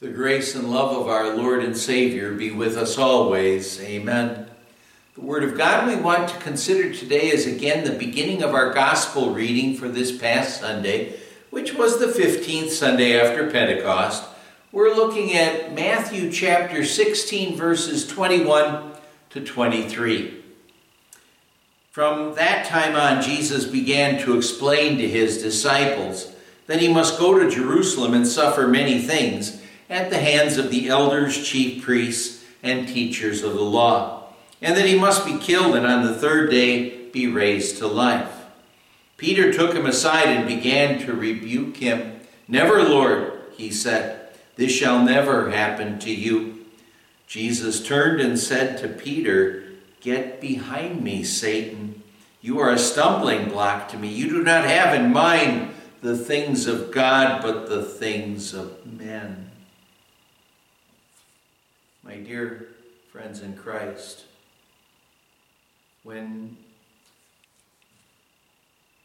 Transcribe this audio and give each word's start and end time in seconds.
The 0.00 0.10
grace 0.10 0.54
and 0.54 0.70
love 0.70 0.96
of 0.96 1.08
our 1.08 1.34
Lord 1.34 1.64
and 1.64 1.76
Savior 1.76 2.32
be 2.32 2.52
with 2.52 2.76
us 2.76 2.96
always. 2.98 3.80
Amen. 3.80 4.46
The 5.16 5.20
Word 5.20 5.42
of 5.42 5.58
God 5.58 5.88
we 5.88 5.96
want 5.96 6.28
to 6.28 6.36
consider 6.36 6.94
today 6.94 7.30
is 7.30 7.48
again 7.48 7.82
the 7.82 7.98
beginning 7.98 8.44
of 8.44 8.54
our 8.54 8.72
Gospel 8.72 9.34
reading 9.34 9.74
for 9.74 9.88
this 9.88 10.16
past 10.16 10.60
Sunday, 10.60 11.18
which 11.50 11.74
was 11.74 11.98
the 11.98 12.06
15th 12.06 12.68
Sunday 12.68 13.20
after 13.20 13.50
Pentecost. 13.50 14.22
We're 14.70 14.94
looking 14.94 15.34
at 15.34 15.74
Matthew 15.74 16.30
chapter 16.30 16.84
16, 16.84 17.56
verses 17.56 18.06
21 18.06 18.92
to 19.30 19.44
23. 19.44 20.44
From 21.90 22.36
that 22.36 22.66
time 22.66 22.94
on, 22.94 23.20
Jesus 23.20 23.64
began 23.64 24.22
to 24.22 24.36
explain 24.36 24.96
to 24.98 25.08
his 25.08 25.42
disciples 25.42 26.36
that 26.68 26.80
he 26.80 26.86
must 26.86 27.18
go 27.18 27.36
to 27.36 27.50
Jerusalem 27.50 28.14
and 28.14 28.28
suffer 28.28 28.68
many 28.68 29.02
things 29.02 29.60
at 29.88 30.10
the 30.10 30.18
hands 30.18 30.56
of 30.58 30.70
the 30.70 30.88
elders, 30.88 31.46
chief 31.46 31.82
priests, 31.84 32.44
and 32.62 32.88
teachers 32.88 33.42
of 33.42 33.54
the 33.54 33.62
law, 33.62 34.24
and 34.60 34.76
that 34.76 34.86
he 34.86 34.98
must 34.98 35.24
be 35.24 35.38
killed 35.38 35.76
and 35.76 35.86
on 35.86 36.04
the 36.04 36.14
third 36.14 36.50
day 36.50 37.08
be 37.10 37.26
raised 37.26 37.78
to 37.78 37.86
life. 37.86 38.46
Peter 39.16 39.52
took 39.52 39.74
him 39.74 39.86
aside 39.86 40.28
and 40.28 40.46
began 40.46 40.98
to 41.00 41.12
rebuke 41.12 41.76
him. 41.78 42.20
Never, 42.46 42.82
Lord, 42.82 43.32
he 43.56 43.70
said, 43.70 44.28
this 44.58 44.72
shall 44.72 45.04
never 45.04 45.50
happen 45.50 46.00
to 46.00 46.12
you. 46.12 46.66
Jesus 47.28 47.86
turned 47.86 48.20
and 48.20 48.36
said 48.36 48.78
to 48.78 48.88
Peter, 48.88 49.62
Get 50.00 50.40
behind 50.40 51.02
me, 51.02 51.22
Satan. 51.22 52.02
You 52.40 52.58
are 52.58 52.70
a 52.70 52.78
stumbling 52.78 53.48
block 53.48 53.88
to 53.90 53.96
me. 53.96 54.08
You 54.08 54.28
do 54.28 54.42
not 54.42 54.64
have 54.64 54.94
in 54.94 55.12
mind 55.12 55.74
the 56.00 56.18
things 56.18 56.66
of 56.66 56.90
God, 56.90 57.40
but 57.40 57.68
the 57.68 57.82
things 57.82 58.52
of 58.52 58.84
men. 58.84 59.47
Dear 62.24 62.68
friends 63.12 63.42
in 63.42 63.54
Christ, 63.56 64.24
when 66.02 66.56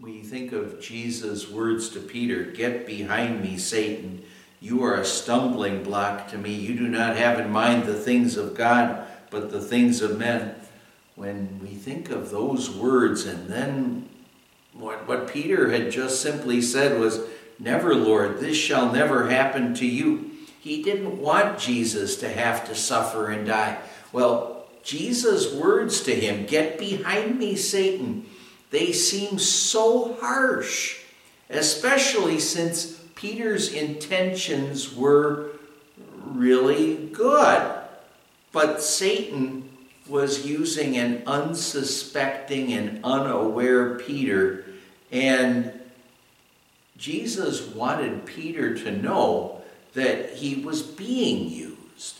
we 0.00 0.22
think 0.22 0.52
of 0.52 0.80
Jesus' 0.80 1.48
words 1.48 1.88
to 1.90 2.00
Peter, 2.00 2.44
Get 2.44 2.86
behind 2.86 3.42
me, 3.42 3.58
Satan. 3.58 4.22
You 4.60 4.82
are 4.82 4.94
a 4.94 5.04
stumbling 5.04 5.82
block 5.82 6.28
to 6.28 6.38
me. 6.38 6.54
You 6.54 6.74
do 6.76 6.88
not 6.88 7.16
have 7.16 7.38
in 7.38 7.50
mind 7.50 7.84
the 7.84 7.94
things 7.94 8.36
of 8.36 8.54
God, 8.54 9.06
but 9.30 9.50
the 9.50 9.60
things 9.60 10.02
of 10.02 10.18
men. 10.18 10.54
When 11.14 11.60
we 11.62 11.68
think 11.68 12.10
of 12.10 12.30
those 12.30 12.70
words, 12.70 13.24
and 13.24 13.48
then 13.48 14.08
what, 14.72 15.06
what 15.06 15.28
Peter 15.28 15.70
had 15.70 15.90
just 15.90 16.20
simply 16.20 16.60
said 16.60 16.98
was, 16.98 17.20
Never, 17.58 17.94
Lord, 17.94 18.40
this 18.40 18.56
shall 18.56 18.92
never 18.92 19.30
happen 19.30 19.74
to 19.74 19.86
you. 19.86 20.32
He 20.66 20.82
didn't 20.82 21.20
want 21.20 21.60
Jesus 21.60 22.16
to 22.16 22.28
have 22.28 22.66
to 22.66 22.74
suffer 22.74 23.30
and 23.30 23.46
die. 23.46 23.78
Well, 24.10 24.66
Jesus' 24.82 25.54
words 25.54 26.00
to 26.00 26.12
him, 26.12 26.44
Get 26.44 26.76
behind 26.76 27.38
me, 27.38 27.54
Satan, 27.54 28.26
they 28.70 28.90
seem 28.90 29.38
so 29.38 30.14
harsh, 30.14 31.02
especially 31.48 32.40
since 32.40 32.94
Peter's 33.14 33.72
intentions 33.72 34.92
were 34.92 35.50
really 36.24 36.96
good. 37.12 37.82
But 38.50 38.82
Satan 38.82 39.68
was 40.08 40.44
using 40.44 40.96
an 40.96 41.22
unsuspecting 41.28 42.72
and 42.72 43.04
unaware 43.04 44.00
Peter, 44.00 44.64
and 45.12 45.72
Jesus 46.96 47.68
wanted 47.68 48.26
Peter 48.26 48.76
to 48.78 48.90
know 48.90 49.55
that 49.96 50.34
he 50.34 50.56
was 50.56 50.82
being 50.82 51.48
used. 51.48 52.18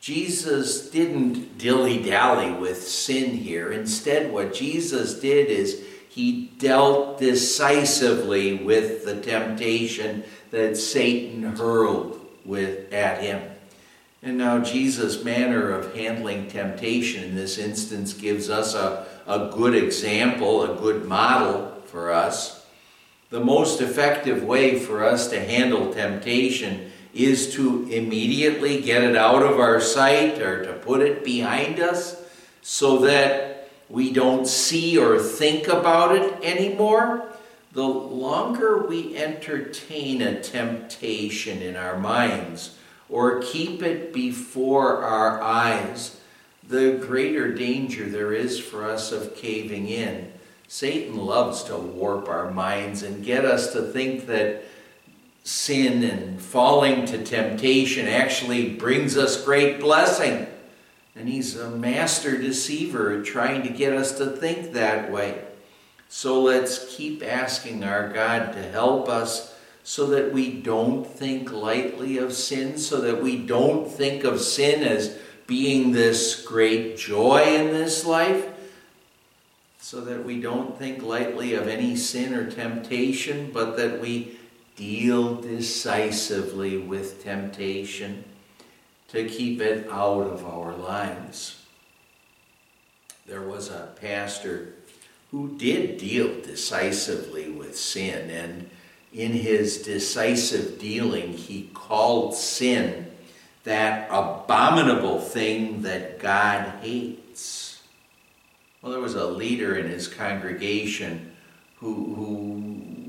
Jesus 0.00 0.88
didn't 0.88 1.58
dilly 1.58 2.02
dally 2.02 2.50
with 2.50 2.88
sin 2.88 3.36
here. 3.36 3.70
Instead, 3.70 4.32
what 4.32 4.54
Jesus 4.54 5.20
did 5.20 5.48
is 5.48 5.84
he 6.08 6.50
dealt 6.58 7.18
decisively 7.18 8.64
with 8.64 9.04
the 9.04 9.20
temptation 9.20 10.24
that 10.50 10.78
Satan 10.78 11.42
hurled 11.42 12.18
with 12.46 12.90
at 12.90 13.22
him. 13.22 13.42
And 14.22 14.38
now 14.38 14.58
Jesus' 14.60 15.22
manner 15.22 15.70
of 15.70 15.94
handling 15.94 16.48
temptation 16.48 17.22
in 17.22 17.34
this 17.34 17.58
instance 17.58 18.14
gives 18.14 18.48
us 18.48 18.74
a, 18.74 19.06
a 19.26 19.50
good 19.52 19.74
example, 19.74 20.62
a 20.62 20.80
good 20.80 21.04
model 21.04 21.82
for 21.84 22.12
us. 22.12 22.66
The 23.28 23.40
most 23.40 23.82
effective 23.82 24.42
way 24.42 24.78
for 24.78 25.04
us 25.04 25.28
to 25.28 25.38
handle 25.38 25.92
temptation 25.92 26.90
is 27.14 27.54
to 27.54 27.88
immediately 27.90 28.80
get 28.80 29.02
it 29.02 29.16
out 29.16 29.42
of 29.42 29.58
our 29.58 29.80
sight 29.80 30.38
or 30.40 30.64
to 30.64 30.72
put 30.74 31.00
it 31.00 31.24
behind 31.24 31.80
us 31.80 32.22
so 32.62 32.98
that 32.98 33.68
we 33.88 34.12
don't 34.12 34.46
see 34.46 34.96
or 34.96 35.18
think 35.18 35.66
about 35.66 36.14
it 36.14 36.44
anymore. 36.44 37.26
The 37.72 37.82
longer 37.82 38.86
we 38.86 39.16
entertain 39.16 40.22
a 40.22 40.40
temptation 40.40 41.62
in 41.62 41.76
our 41.76 41.98
minds 41.98 42.76
or 43.08 43.42
keep 43.42 43.82
it 43.82 44.12
before 44.12 45.02
our 45.02 45.42
eyes, 45.42 46.20
the 46.68 46.98
greater 47.04 47.52
danger 47.52 48.08
there 48.08 48.32
is 48.32 48.60
for 48.60 48.88
us 48.88 49.10
of 49.10 49.34
caving 49.34 49.88
in. 49.88 50.32
Satan 50.68 51.16
loves 51.16 51.64
to 51.64 51.76
warp 51.76 52.28
our 52.28 52.52
minds 52.52 53.02
and 53.02 53.24
get 53.24 53.44
us 53.44 53.72
to 53.72 53.82
think 53.82 54.26
that 54.26 54.62
sin 55.42 56.02
and 56.02 56.40
falling 56.40 57.06
to 57.06 57.24
temptation 57.24 58.06
actually 58.06 58.74
brings 58.74 59.16
us 59.16 59.42
great 59.44 59.80
blessing. 59.80 60.46
And 61.16 61.28
he's 61.28 61.56
a 61.56 61.70
master 61.70 62.38
deceiver 62.38 63.22
trying 63.22 63.62
to 63.62 63.68
get 63.68 63.92
us 63.92 64.16
to 64.18 64.26
think 64.26 64.72
that 64.72 65.10
way. 65.10 65.42
So 66.08 66.42
let's 66.42 66.94
keep 66.96 67.22
asking 67.22 67.84
our 67.84 68.08
God 68.08 68.52
to 68.52 68.62
help 68.62 69.08
us 69.08 69.56
so 69.82 70.06
that 70.06 70.32
we 70.32 70.60
don't 70.60 71.06
think 71.06 71.50
lightly 71.52 72.18
of 72.18 72.32
sin, 72.32 72.78
so 72.78 73.00
that 73.00 73.22
we 73.22 73.36
don't 73.36 73.90
think 73.90 74.24
of 74.24 74.40
sin 74.40 74.82
as 74.82 75.18
being 75.46 75.92
this 75.92 76.44
great 76.44 76.96
joy 76.96 77.42
in 77.42 77.72
this 77.72 78.04
life, 78.04 78.46
so 79.78 80.00
that 80.02 80.24
we 80.24 80.40
don't 80.40 80.78
think 80.78 81.02
lightly 81.02 81.54
of 81.54 81.66
any 81.66 81.96
sin 81.96 82.34
or 82.34 82.48
temptation, 82.48 83.50
but 83.52 83.76
that 83.76 84.00
we 84.00 84.38
deal 84.80 85.34
decisively 85.34 86.78
with 86.78 87.22
temptation 87.22 88.24
to 89.08 89.28
keep 89.28 89.60
it 89.60 89.86
out 89.90 90.26
of 90.26 90.46
our 90.46 90.74
lives. 90.74 91.62
There 93.26 93.42
was 93.42 93.68
a 93.68 93.92
pastor 94.00 94.76
who 95.30 95.58
did 95.58 95.98
deal 95.98 96.40
decisively 96.40 97.50
with 97.50 97.76
sin, 97.78 98.30
and 98.30 98.70
in 99.12 99.32
his 99.32 99.82
decisive 99.82 100.80
dealing, 100.80 101.34
he 101.34 101.68
called 101.74 102.34
sin 102.34 103.10
that 103.64 104.08
abominable 104.10 105.20
thing 105.20 105.82
that 105.82 106.18
God 106.18 106.80
hates. 106.80 107.82
Well, 108.80 108.92
there 108.92 109.00
was 109.02 109.14
a 109.14 109.26
leader 109.26 109.76
in 109.76 109.90
his 109.90 110.08
congregation 110.08 111.32
who, 111.76 112.14
who 112.14 112.99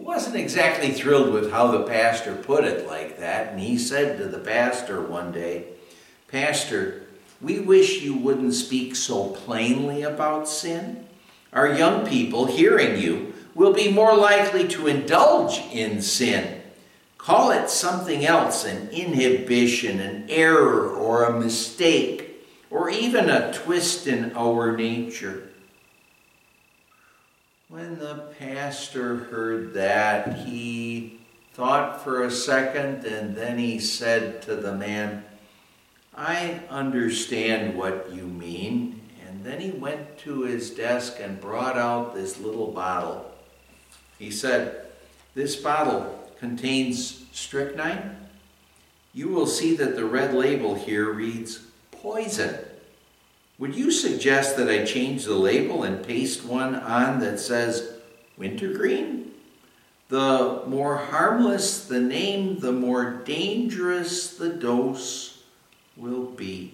wasn't 0.00 0.36
exactly 0.36 0.92
thrilled 0.92 1.32
with 1.32 1.50
how 1.50 1.68
the 1.68 1.84
pastor 1.84 2.34
put 2.34 2.64
it 2.64 2.86
like 2.86 3.18
that, 3.18 3.52
and 3.52 3.60
he 3.60 3.78
said 3.78 4.18
to 4.18 4.26
the 4.26 4.38
pastor 4.38 5.00
one 5.00 5.32
day, 5.32 5.64
Pastor, 6.28 7.02
we 7.40 7.58
wish 7.58 8.02
you 8.02 8.14
wouldn't 8.14 8.54
speak 8.54 8.94
so 8.94 9.28
plainly 9.28 10.02
about 10.02 10.48
sin. 10.48 11.06
Our 11.52 11.74
young 11.74 12.06
people, 12.06 12.46
hearing 12.46 13.00
you, 13.00 13.34
will 13.54 13.72
be 13.72 13.90
more 13.90 14.16
likely 14.16 14.68
to 14.68 14.86
indulge 14.86 15.58
in 15.72 16.00
sin. 16.02 16.62
Call 17.18 17.50
it 17.50 17.68
something 17.68 18.24
else 18.24 18.64
an 18.64 18.88
inhibition, 18.90 20.00
an 20.00 20.26
error, 20.28 20.88
or 20.88 21.24
a 21.24 21.40
mistake, 21.40 22.46
or 22.70 22.88
even 22.88 23.28
a 23.28 23.52
twist 23.52 24.06
in 24.06 24.32
our 24.36 24.76
nature. 24.76 25.49
When 27.70 28.00
the 28.00 28.24
pastor 28.40 29.14
heard 29.14 29.74
that, 29.74 30.38
he 30.38 31.20
thought 31.54 32.02
for 32.02 32.24
a 32.24 32.30
second 32.30 33.04
and 33.04 33.36
then 33.36 33.58
he 33.58 33.78
said 33.78 34.42
to 34.42 34.56
the 34.56 34.74
man, 34.74 35.24
I 36.12 36.62
understand 36.68 37.78
what 37.78 38.10
you 38.12 38.24
mean. 38.24 39.00
And 39.24 39.44
then 39.44 39.60
he 39.60 39.70
went 39.70 40.18
to 40.18 40.42
his 40.42 40.70
desk 40.70 41.18
and 41.20 41.40
brought 41.40 41.78
out 41.78 42.12
this 42.12 42.40
little 42.40 42.72
bottle. 42.72 43.30
He 44.18 44.32
said, 44.32 44.86
This 45.36 45.54
bottle 45.54 46.28
contains 46.40 47.24
strychnine. 47.30 48.16
You 49.14 49.28
will 49.28 49.46
see 49.46 49.76
that 49.76 49.94
the 49.94 50.06
red 50.06 50.34
label 50.34 50.74
here 50.74 51.12
reads 51.12 51.60
poison. 51.92 52.52
Would 53.60 53.76
you 53.76 53.90
suggest 53.90 54.56
that 54.56 54.70
I 54.70 54.86
change 54.86 55.26
the 55.26 55.34
label 55.34 55.82
and 55.82 56.02
paste 56.02 56.46
one 56.46 56.74
on 56.74 57.20
that 57.20 57.38
says 57.38 57.92
wintergreen? 58.38 59.32
The 60.08 60.62
more 60.66 60.96
harmless 60.96 61.84
the 61.84 62.00
name, 62.00 62.60
the 62.60 62.72
more 62.72 63.12
dangerous 63.24 64.34
the 64.34 64.48
dose 64.48 65.42
will 65.94 66.24
be. 66.24 66.72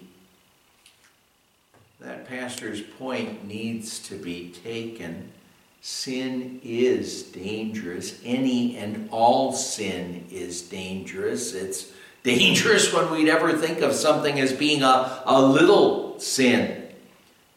That 1.99 2.29
pastor's 2.29 2.83
point 2.83 3.45
needs 3.45 3.99
to 4.09 4.15
be 4.15 4.55
taken. 4.63 5.33
Sin 5.81 6.61
is 6.63 7.25
dangerous. 7.25 8.21
Any 8.25 8.77
and 8.77 9.09
all 9.11 9.53
sin 9.53 10.25
is 10.31 10.63
dangerous. 10.63 11.53
It's 11.53 11.91
dangerous 12.27 12.93
when 12.93 13.11
we'd 13.11 13.29
ever 13.29 13.57
think 13.57 13.81
of 13.81 13.95
something 13.95 14.39
as 14.39 14.53
being 14.53 14.83
a, 14.83 15.23
a 15.25 15.41
little 15.41 16.21
sin. 16.21 16.89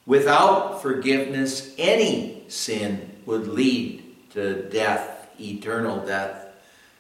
Without 0.05 0.81
forgiveness, 0.81 1.75
any 1.77 2.43
sin 2.47 3.11
would 3.25 3.47
lead 3.47 4.03
to 4.31 4.69
death 4.69 5.19
eternal 5.39 6.05
death. 6.05 6.45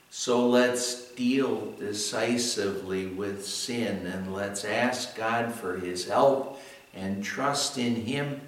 So 0.09 0.47
let's 0.47 1.11
deal 1.11 1.71
decisively 1.77 3.07
with 3.07 3.45
sin 3.45 4.07
and 4.07 4.33
let's 4.33 4.65
ask 4.65 5.15
God 5.15 5.53
for 5.53 5.77
his 5.77 6.07
help 6.07 6.59
and 6.95 7.23
trust 7.23 7.77
in 7.77 7.95
him 7.95 8.41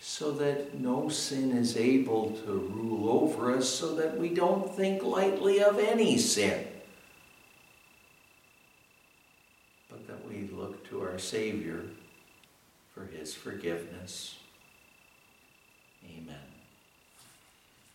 so 0.00 0.30
that 0.32 0.78
no 0.78 1.08
sin 1.08 1.52
is 1.52 1.76
able 1.76 2.30
to 2.44 2.52
rule 2.52 3.08
over 3.08 3.56
us, 3.56 3.68
so 3.68 3.94
that 3.96 4.16
we 4.16 4.28
don't 4.28 4.72
think 4.74 5.02
lightly 5.02 5.60
of 5.60 5.78
any 5.78 6.16
sin, 6.16 6.64
but 9.90 10.06
that 10.06 10.28
we 10.28 10.48
look 10.52 10.88
to 10.88 11.02
our 11.18 11.22
Savior 11.22 11.82
for 12.94 13.06
his 13.06 13.34
forgiveness. 13.34 14.38
Amen. 16.04 16.36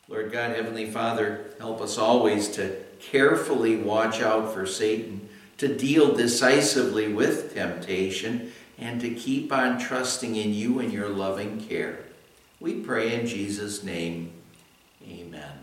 Lord 0.10 0.30
God, 0.30 0.54
Heavenly 0.54 0.92
Father, 0.92 1.56
help 1.58 1.80
us 1.80 1.98
always 1.98 2.50
to 2.50 2.76
carefully 3.00 3.78
watch 3.78 4.22
out 4.22 4.54
for 4.54 4.66
Satan, 4.66 5.30
to 5.58 5.74
deal 5.74 6.14
decisively 6.14 7.14
with 7.14 7.54
temptation, 7.54 8.52
and 8.78 9.00
to 9.00 9.16
keep 9.16 9.54
on 9.54 9.80
trusting 9.80 10.36
in 10.36 10.54
you 10.54 10.80
and 10.80 10.92
your 10.92 11.08
loving 11.08 11.62
care. 11.62 12.00
We 12.60 12.82
pray 12.82 13.18
in 13.18 13.26
Jesus' 13.26 13.86
name. 13.86 14.34
Amen. 15.08 15.63